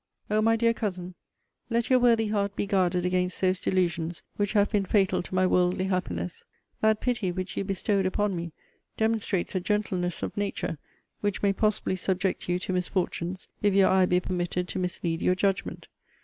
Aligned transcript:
'O 0.31 0.41
my 0.41 0.55
dear 0.55 0.73
Cousin, 0.73 1.13
let 1.69 1.91
your 1.91 1.99
worthy 1.99 2.29
heart 2.29 2.55
be 2.55 2.65
guarded 2.65 3.05
against 3.05 3.39
those 3.39 3.59
delusions 3.61 4.23
which 4.35 4.53
have 4.53 4.71
been 4.71 4.83
fatal 4.83 5.21
to 5.21 5.35
my 5.35 5.45
worldly 5.45 5.85
happiness! 5.85 6.43
That 6.79 7.01
pity, 7.01 7.31
which 7.31 7.55
you 7.55 7.63
bestowed 7.63 8.07
upon 8.07 8.35
me, 8.35 8.51
demonstrates 8.97 9.53
a 9.53 9.59
gentleness 9.59 10.23
of 10.23 10.35
nature, 10.35 10.79
which 11.19 11.43
may 11.43 11.53
possibly 11.53 11.95
subject 11.95 12.49
you 12.49 12.57
to 12.57 12.73
misfortunes, 12.73 13.47
if 13.61 13.75
your 13.75 13.89
eye 13.89 14.07
be 14.07 14.19
permitted 14.19 14.67
to 14.69 14.79
mislead 14.79 15.21
your 15.21 15.35
judgment. 15.35 15.87